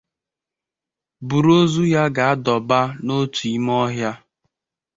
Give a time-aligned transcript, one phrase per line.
[1.27, 4.11] buru ozu ya ga dọba n'otu ime ọhịa.